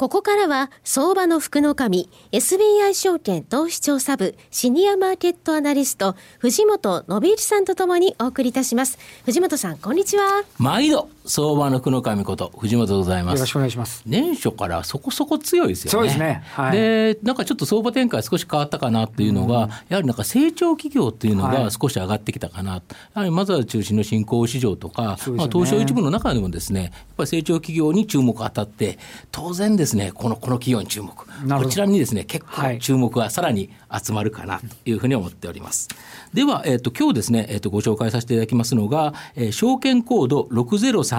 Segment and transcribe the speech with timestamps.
[0.00, 8.98] ここからは相場の福の神 SBI 証券投資調査部シニアマーケットアナリスト藤本信之さんとともにお送りいたします。
[9.26, 10.44] 藤本さんこんにちは。
[10.56, 11.10] 毎度。
[11.24, 13.34] 相場の福の神こと藤本でございます。
[13.34, 14.02] よろしくお願いします。
[14.06, 15.90] 年初からそこそこ強いですよね。
[15.90, 22.82] そうですね、はい、でなんかちょっと相場展開少し変わったかなっていうのが、うん、やはりなんか成長企業っていうのが少し上がってきたかな、はい、
[23.14, 28.98] やはりまずは中心の新興市場とか、ね、まあ、東証一部の中でもですねやっぱり成長企業に注目が当たって
[29.30, 31.10] 当然ですねこのこの企業に注目。
[31.14, 35.88] こちらにですね結構注目がさらに集まるかなというふうに思っております、
[36.32, 40.46] では、えーと、今日ですね、えーと、ご紹介させていただきますのが、えー、証券コード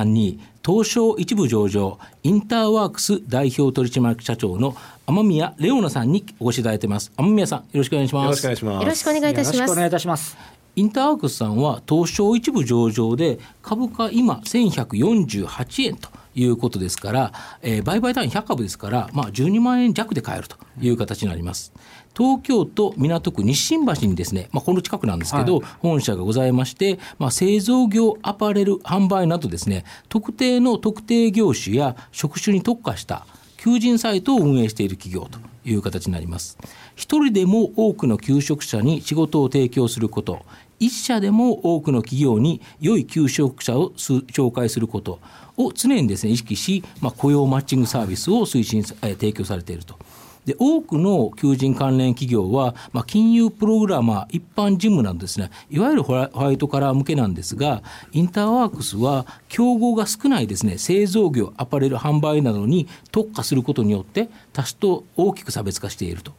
[0.03, 4.75] 6032東証一部上場インターワークス代表取締役社長の
[5.07, 7.11] 天宮レオナさんにお越しいただいてます。
[7.17, 8.25] 天宮さんよろしくお願いします。
[8.25, 8.83] よろしくお願いします。
[8.83, 9.55] よろしくお願いいたします。
[9.55, 10.37] よろしくお願いいたします。
[10.75, 21.73] インターワークスさんは東証一部上場で株価今1148円ということですから、えー、売買単位100株ですから、まあ、12万円弱で買えるという形になります。
[22.15, 33.25] 東京都港区日新橋にですね、まあ、この近くなんですけど、はい、本社がございまして、まあ、製造業アパレル販売などですね特定の特定業種や職種に特化した
[33.57, 36.57] 求人サイトを運営している企業という形になります
[36.95, 40.45] 一人でも多くの求職者に仕事を提供すること
[40.81, 45.19] 一社でも多くの企業に良い求職者を紹介すること
[45.55, 49.95] を常にですね意識し、まあ、雇用マッチングサービスを推進、え提供されていると。
[50.43, 66.33] で多くの求人関連企業は、まあ、金融プログラマー一般事務などですねいわゆるホワイトカラー向けなんですがインターワークスは競合が少ないですね製造業アパレル販売などに特化することによって他社と大きく差別化していると。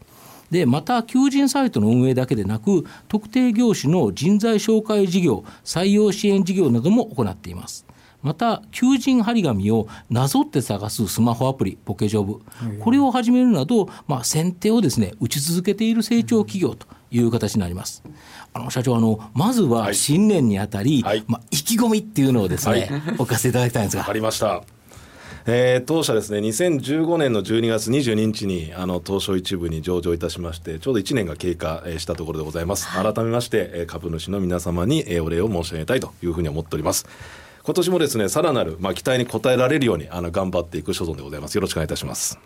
[0.52, 7.86] でまた求人サイトの運営だけでなく特定業種の人材紹介事業採用支援事業なども行っています。
[8.20, 12.40] また求人張り紙をなぞって探すスマホアプリポケジョブ、
[12.80, 18.04] これを始めるなど、まあ、先手をですね打ち続けている成長企業という形になります。
[18.52, 24.06] あの社長あのまずは新年にあたり、はい、まあ、意気込みっていうのをですね、はい、お聞かせいただきたいんですが。
[24.06, 24.62] ありました。
[25.44, 37.06] えー、当社ですね2015年の12月22日にあの東証一部に上場いたしましてちょうど1年が経過したところでございます、改めまして株主の皆様にお礼を申し上げたいというふうに思っております。
[37.64, 41.54] 今年もですねさらなる、まあ、期待に応えられるようにあの頑張っていく所存でございます。
[41.56, 42.38] よろしくお願いいたします。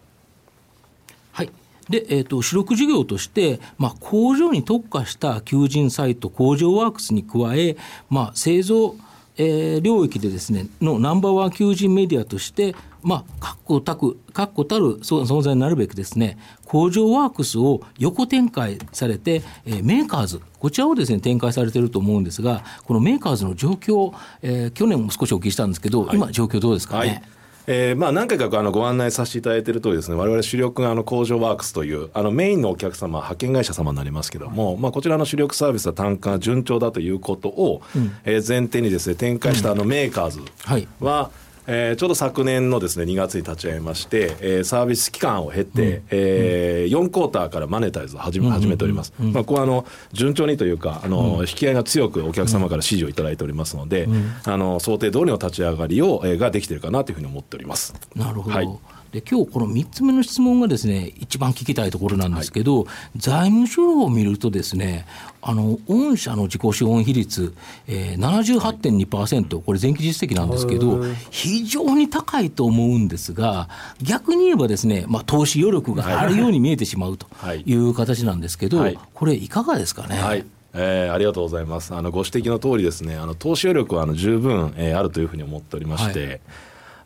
[1.33, 1.51] はい。
[1.91, 7.77] で、えーと、主力事業として、まあ、工場に特化した求人サイト工場ワークスに加え、
[8.11, 8.97] まあ、製造
[9.39, 27.09] えー、領域でですねのナンバーワン求人メディアとしてまあ、確固たく、確固たる存在になるべくですね、工場ワークスを横展開されて、えー、メーカーズ、こちらをですね、展開されていると思うんですが、このメーカーズの状況、えー、去年も少しお聞きしたんですけど、はい、今、状況どうですかね？
[27.09, 27.23] はい
[27.66, 49.27] えーまあ、何回かあのご案内させていただいているとおりですね、われわれ主力があの工場ワークスというあのメインのお客様、派遣会社様になりますけれども、まあ、こちらの主力サービスは単価が順調だということを、うん、えー、前提にですね展開したあのメーカーズは、うんはいえー、ちょうど昨年のですね2月に立ち上げまして、えー、サービス期間を経て、うん、えー、4クォーターからマネタイズを始め,、始めております、うん。
[49.27, 54.09] うん、まあ、ここはあの順調にというかあの、引き合いが強くお客様から支持をいただいておりますので、
[54.44, 57.94] あの想定通りの立ち上がりを、えー、ができているかなというふうに思っております。
[58.15, 58.69] なるほど、はい
[59.12, 65.06] で今日この3つ目の質問がですね一番聞きたいところなんですけど、はい、財務省を見るとですね
[65.41, 67.55] あの御社の自己資本比率、
[67.87, 73.69] えー、78.2%これ前期実績なんですけど非常に高いと思うんですが
[74.03, 77.27] 逆に言えばですね、まあ、投資余力があるように見えてしまうと
[77.65, 80.16] いう形なんですけど、はい、これいかがですかね？
[80.16, 80.45] はい。
[80.78, 81.95] えー、ありがとうございます。
[81.95, 86.41] あのご指摘の通りですね、あの投資余力はあの十分、えー、あるというふうに思っておりまして、はい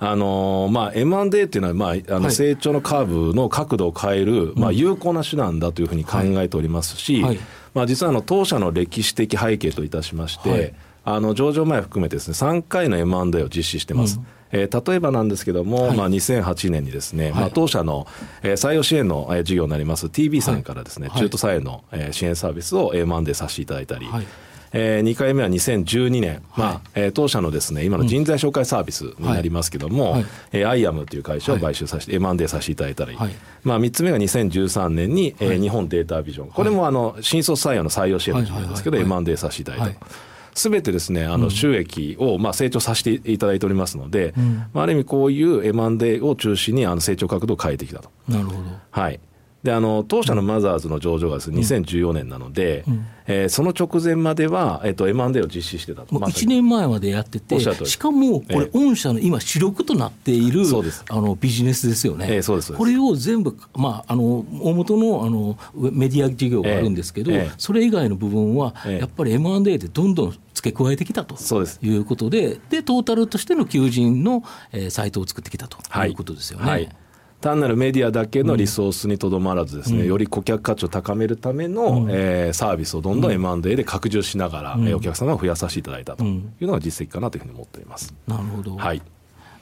[0.02, 7.22] あのー、まあ、M&A っていうのは、まあ、あの成長のカーブの角度を変える、まあ、有効な手段だというふうに考えておりますし、
[7.74, 10.74] まあ、実はあの当社の歴史的背景といたしまして、
[11.04, 14.16] あの上場前含めてですね3回の M&A を実施してます。
[14.18, 14.26] うん。
[14.52, 18.06] えー、例えばなんですけども、はい、まあ、2008年にですね、はい、まあ、当社の、
[18.42, 24.26] えー、採用支援の、えー、事業になります TB さんからですね、はい、中途採用の、えー、支援サービスを M&A させていただいたり、はい
[24.72, 30.26] えー、2回目は2012年、まあえー、当社のですね今の人材紹介サービスになりますけども、はい。
[30.52, 33.30] えー、アイアムという会社を買収させて、はい、M&A させていただいたり、はい、
[33.64, 36.48] まあ、3つ目が2013年に、えー、日本データビジョン。
[36.50, 39.96] これもあの新卒採用の採用支援の事業ですけど、はい、M&A させていただいたり。
[40.52, 44.34] すべてですねあの収益をまあ成長させていただいておりますので、
[44.72, 48.10] まあ、ある意味こういう M&A を中心にあの成長角度を変えてきたと。
[48.28, 48.58] なるほど。
[48.90, 49.20] はい
[49.62, 71.36] であの当社のマザーズの上場がです、ね、2014年なので、うん、えー、その直前までは、えーと、M&A を実施してたと、もう1年前までやってて、しかもこれ、御社の今、主力となっている、えー、あのビジネスですよね、えー、そうですこれを全部、まあ、あの大元のあのメディア事業があるんですけど、えー、それ以外の部分は、やっぱり M&A でどんどん付け加えてきたと。
[71.82, 74.42] いうことで、でトータルとしての求人の、
[74.72, 76.64] えー、サイトを作ってきたということですよね。
[76.64, 76.96] はいはい
[77.40, 88.14] 単なるメディアだけのリソースにとどまらずですね、うん、より顧客価値を高めるための、うん、えー、サービスをどんどん M&A で拡充しながら、うん、お客様を増やさせていただいたというのが実績かなというふうに思っています。
[88.26, 89.02] なるほど、はい、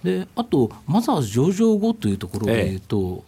[0.02, 3.24] であとマザーズ上場後というところでいうと、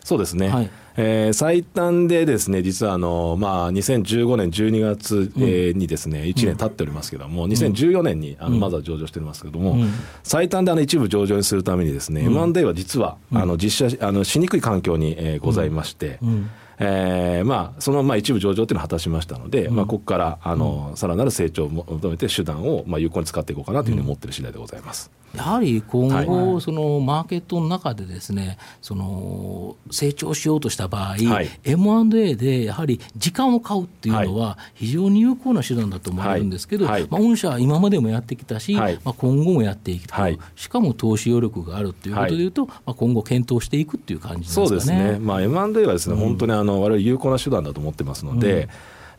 [0.00, 9.90] えー、そうですね、はいえー、最短でですね実はあの、まあ、2015年12月、えー、にですね1年経っておりますけども、うん、2014年にあのまずは上場しておりますけども、うん、
[10.22, 25.10] 最短であの一部上場にするためにですね、うん、M&A は実は、あの実写あのしにくい環境に、えー、ございまして、うんえーまあ、そのまあ一部上場というのを果たしましたので、うん、まあ、ここからあの、さらなる成長を求めて手段をまあ有効に使っていこうかなというふうに思っている次第でございます。
[25.36, 40.14] やはり今後、そのマーケットの中でですねその成長しようとした場合、はい、M&A でやはり時間を買うっていうのは非常に有効な手段だと思われるんですけど、はい、まあ、御社は今までもやってきたし、はい、まあ、今後もやっていくと、
[40.54, 44.68] しかも投資余力があるということでいうと、まあ、今後検討していくっていう感じですかね。
[44.68, 48.68] そうですね、まあ、M&A はですね、うん、本当にあの我々有効な手段だと思ってますので、うん。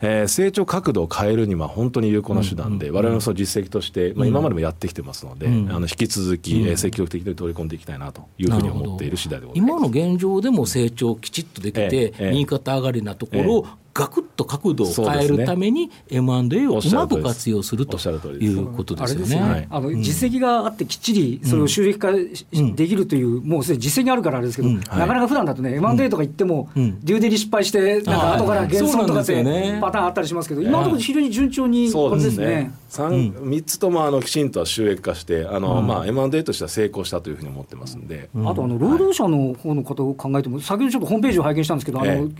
[0.00, 9.70] えー、成長角度を変えるには本当に有効な手段で、われわれのその実績として、まあ、今までもやってきてますので、あの引き続き、えー、積極的に取り込んでいきたいなというふうに思っている次第でございます。
[9.70, 13.66] 今の現状でも成長きちっとできて、右肩上がりなところを
[13.96, 17.96] ガクッと角度を変えるために M&A をうまく活用すると
[18.30, 19.66] いうことですよね。
[19.70, 29.42] あの実績があってきっちりそれを収益化できるという、もうすでに実績があるからあれですけど、なかなか普段だとね M&A とか言っても、デューデリ失敗してなんか後から減損とかって
[29.80, 32.72] パターンあったりしますけど、今のところ非常に順調にこれですね。
[32.96, 38.30] 三三つともあのきちんと収益化してあの、まあ M&A としては成功したというふうに思ってますんで。
[38.34, 42.30] あとあの労働者の方のことを考えても、先ほどちょっとホームページを拝見したんですけど、あの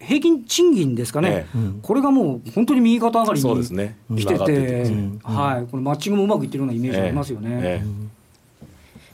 [0.00, 1.46] 平均賃金ですかね。
[1.82, 4.84] これがもう本当に右肩上がりに来てて、
[5.22, 7.84] はい、このマッチングもうまくいってるようなイメージありますよね。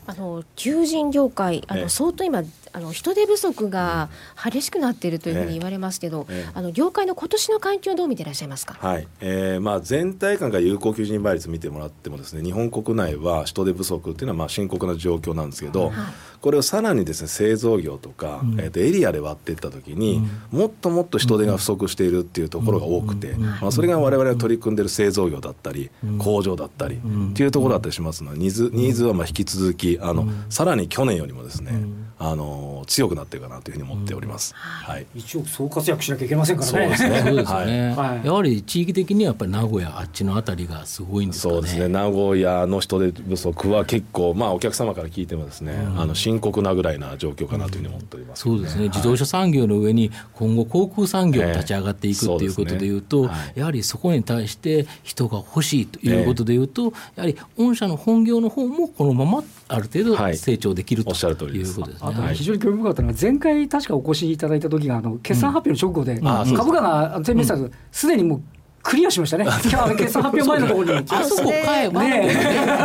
[0.09, 2.43] ええあの求人業界あの相当今
[2.73, 9.09] あの人手不足が激しくなっているというふうに言われますけど、あの業界の今年の環境どう見ていらっしゃいますか、はい。
[9.21, 15.95] えーまあ、全体感が有効求人倍率見てもらってもですね日本国内は人手不足っていうのはまあ深刻な状況なんですけど、はい、
[16.41, 20.21] これをさらにですね製造業とか、うん、えー、とエリアで割っていった時に、
[20.53, 31.73] うん、もっともっと人手が不足しているっていうところが多くて、まあ、それが我々が取り組んでいる製造業だったり、工場だったりっていうところだったりしますのでニーズニーズはまあ引き続きあの、さらに去年よりもですね、
[32.19, 34.55] あの強くなっているかなというふうに思っております。
[34.55, 36.97] はい、一応総活躍しなきゃいけませんからね。
[36.97, 37.67] そうですね。
[37.67, 37.95] ね。
[37.95, 41.55] はい、やはり地域的にはやっぱり名古屋あっちのあたりがすごいんですかね。
[41.55, 41.89] そうですね。
[41.89, 48.85] 名古屋の人手不足は結構まあお客様から聞いてもですね、あの深刻なぐらいな状況かなというふうに思っております、そうですね。
[48.89, 61.87] 自動車産業の上に今後航空産業立ち上がっていくということでいうと、やはりそこに対して人が欲しいということでいうと、やはり御社の本業の方もこのままある程度成長できるということですね。
[62.01, 66.21] あと非常に興味深かったのは前回確かお越しいただいた時があの決算発表の直後で、
[66.57, 67.57] 株価が全面した
[67.91, 68.43] すでにもう
[68.83, 69.45] クリアしましたね。
[69.69, 71.07] 今日決算発表前のところに。
[71.11, 72.37] あそこ買えばね。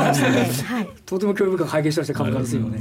[1.05, 2.79] とても興味深く拝見しました株価ですよね。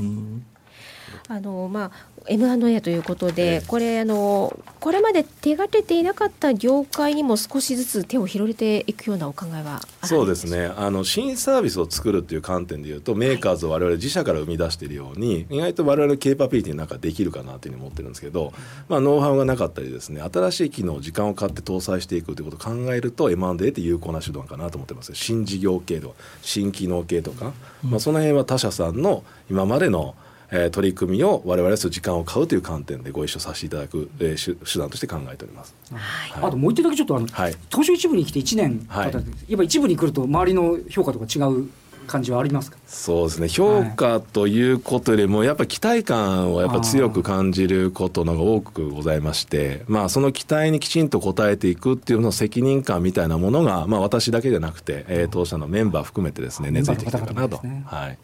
[1.31, 1.91] あのまあ
[2.27, 10.73] M&A ということで、これあのこれまで手がけていなかった業界にも少しずつ手を広げていくようなお考えはそうですね。
[10.77, 18.53] あの新サービスを作るっていう観点でいうとメーカーズを我々自社から生み出しているように、意外と我々のケーパビリティの中できるかなというふうに思ってるんですけど、
[18.89, 25.15] まあ、ノウハウがなかったりですね新しい機能時間を買って搭載していくということを考えると M&A って有効な手段かなと思ってます。
[25.15, 27.53] 新事業系とか新機能系とか、
[27.85, 30.17] まあ、その辺は他社さんの今までの
[30.53, 35.75] えー、取り組みを我々は時間を買うという観点でご一緒させていただく、えー、手段として考えております。
[35.93, 39.13] はい、あともう一点だけちょっとあの、はい、東証一部に来て1年経った、はい、
[39.49, 41.69] やっぱ一部に来ると周りの評価とか違う
[42.07, 42.77] 感じはありますか？
[42.87, 43.49] そうですね。
[43.49, 57.63] 評価ということよりもやっぱ期待感をやっぱ強く感じることのが多くございましてまあその期待にきちんと応えていくっていうの責任感みたいなものが、まあ、私だけじゃなくて、えー、当社のメンバー含めてですね根付いてきたかなと。
[57.85, 58.19] はい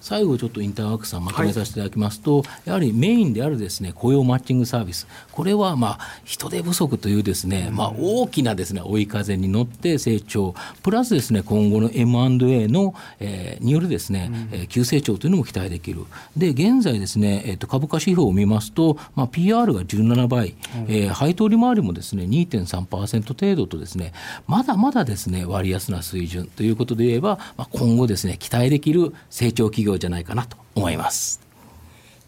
[0.00, 5.06] 最後ちょっとインターワークさんまとめさせていただきますと、はい、やはりメインであるですね雇用マッチングサービス。
[5.32, 10.54] これはまあ人手不足というですね、まあ、大きなですね追い風に乗って成長。
[10.82, 16.04] プラスですね今後の M&A の、えー、によるですね、うん、急成長というのも期待できる。
[16.36, 20.54] で現在ですね、えー、と株価指標を見ますと、まあ、PR が17倍、うん、
[20.88, 24.12] えー、配当利回りもですね2.3%程度とですね
[24.46, 31.40] まだまだですね割安な水準ということで言えば、まあ、今後ですね期待できる成長企業じゃないかなと思います。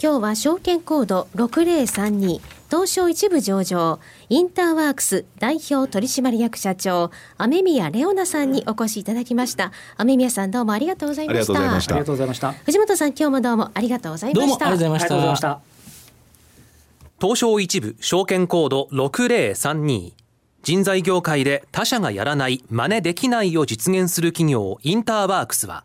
[0.02, 2.40] 今日は証券コード6032
[2.70, 3.98] 東証一部上場
[4.30, 9.72] インターワークス代表取締役社長雨宮レオナさんにお越しいただきました。
[9.98, 11.52] 雨宮さんどうもありがとうございました。
[11.52, 12.52] ありがとうございました。
[12.52, 14.70] 藤本さん今日もどうもありがとうございました。
[14.70, 15.60] どうもありがとうございました。
[17.20, 20.12] 東証一部証券コード6032
[20.62, 25.84] 人材業界で他社がやらない真似できないを実現する企業インターワークスは